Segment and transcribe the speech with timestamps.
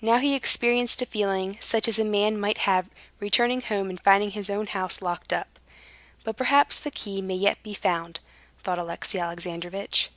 [0.00, 2.86] Now he experienced a feeling such as a man might have,
[3.20, 5.60] returning home and finding his own house locked up.
[6.24, 8.18] "But perhaps the key may yet be found,"
[8.58, 10.10] thought Alexey Alexandrovitch.